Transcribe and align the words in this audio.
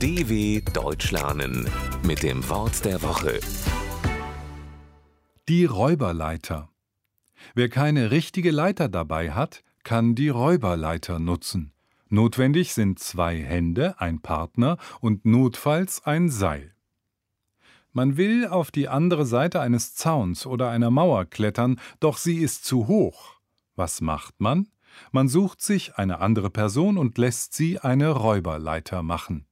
DW 0.00 0.62
Deutsch 0.72 1.10
lernen 1.10 1.68
mit 2.02 2.22
dem 2.22 2.48
Wort 2.48 2.86
der 2.86 3.02
Woche. 3.02 3.38
Die 5.46 5.66
Räuberleiter. 5.66 6.70
Wer 7.54 7.68
keine 7.68 8.10
richtige 8.10 8.50
Leiter 8.50 8.88
dabei 8.88 9.32
hat, 9.32 9.62
kann 9.82 10.14
die 10.14 10.30
Räuberleiter 10.30 11.18
nutzen. 11.18 11.74
Notwendig 12.08 12.72
sind 12.72 12.98
zwei 12.98 13.42
Hände, 13.42 14.00
ein 14.00 14.22
Partner 14.22 14.78
und 15.02 15.26
notfalls 15.26 16.02
ein 16.06 16.30
Seil. 16.30 16.74
Man 17.92 18.16
will 18.16 18.46
auf 18.46 18.70
die 18.70 18.88
andere 18.88 19.26
Seite 19.26 19.60
eines 19.60 19.94
Zauns 19.96 20.46
oder 20.46 20.70
einer 20.70 20.90
Mauer 20.90 21.26
klettern, 21.26 21.78
doch 22.00 22.16
sie 22.16 22.38
ist 22.38 22.64
zu 22.64 22.86
hoch. 22.88 23.34
Was 23.76 24.00
macht 24.00 24.40
man? 24.40 24.70
Man 25.12 25.28
sucht 25.28 25.60
sich 25.60 25.96
eine 25.96 26.20
andere 26.20 26.48
Person 26.48 26.96
und 26.96 27.18
lässt 27.18 27.52
sie 27.52 27.78
eine 27.78 28.08
Räuberleiter 28.08 29.02
machen. 29.02 29.44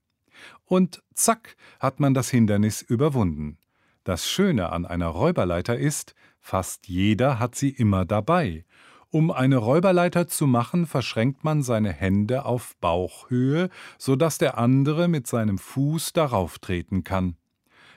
Und 0.69 1.03
zack 1.15 1.57
hat 1.81 1.99
man 1.99 2.13
das 2.15 2.29
Hindernis 2.29 2.83
überwunden. 2.83 3.57
Das 4.05 4.29
Schöne 4.29 4.71
an 4.71 4.85
einer 4.87 5.09
Räuberleiter 5.09 5.77
ist, 5.77 6.15
fast 6.41 6.89
jeder 6.89 7.39
hat 7.39 7.55
sie 7.55 7.71
immer 7.71 8.05
dabei. 8.05 8.65
Um 9.11 9.31
eine 9.31 9.57
Räuberleiter 9.57 10.29
zu 10.29 10.47
machen, 10.47 10.87
verschränkt 10.87 11.43
man 11.43 11.63
seine 11.63 11.93
Hände 11.93 12.45
auf 12.45 12.77
Bauchhöhe, 12.83 13.71
so 13.97 14.17
dass 14.17 14.37
der 14.37 14.59
andere 14.59 15.09
mit 15.09 15.27
seinem 15.27 15.57
Fuß 15.57 16.13
darauf 16.13 16.59
treten 16.59 17.03
kann. 17.05 17.37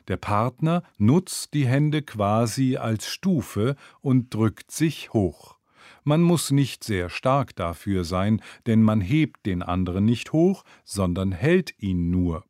Der 0.08 0.18
Partner 0.18 0.84
nutzt 0.98 1.54
die 1.54 1.68
Hände 1.68 2.02
quasi 2.02 2.78
als 2.78 3.08
Stufe 3.08 3.76
und 4.00 4.34
drückt 4.34 4.72
sich 4.72 5.12
hoch. 5.12 5.58
Man 6.04 6.22
muss 6.22 6.52
nicht 6.52 6.86
sehr 6.86 7.10
stark 7.10 7.56
dafür 7.58 8.06
sein, 8.06 8.42
denn 8.66 8.82
man 8.82 9.02
hebt 9.02 9.46
den 9.46 9.62
anderen 9.62 10.06
nicht 10.06 10.32
hoch, 10.32 10.64
sondern 10.86 11.34
hält 11.34 11.78
ihn 11.78 12.10
nur. 12.10 12.46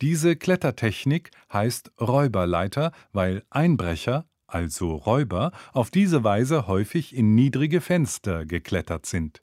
Diese 0.00 0.36
Klettertechnik 0.36 1.30
heißt 1.52 1.92
Räuberleiter, 2.00 2.92
weil 3.12 3.42
Einbrecher, 3.50 4.26
also 4.46 4.94
Räuber, 4.94 5.52
auf 5.72 5.90
diese 5.90 6.24
Weise 6.24 6.66
häufig 6.66 7.14
in 7.14 7.34
niedrige 7.34 7.80
Fenster 7.80 8.46
geklettert 8.46 9.06
sind. 9.06 9.42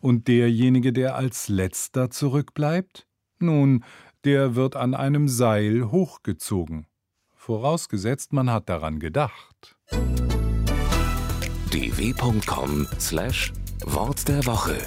Und 0.00 0.28
derjenige, 0.28 0.92
der 0.92 1.16
als 1.16 1.48
letzter 1.48 2.10
zurückbleibt? 2.10 3.06
Nun, 3.38 3.84
der 4.24 4.54
wird 4.54 4.76
an 4.76 4.94
einem 4.94 5.26
Seil 5.28 5.90
hochgezogen. 5.90 6.86
Vorausgesetzt, 7.34 8.32
man 8.32 8.48
hat 8.50 8.68
daran 8.68 9.00
gedacht. 9.00 9.76
dw.com/wort 11.72 14.28
der 14.28 14.46
Woche 14.46 14.78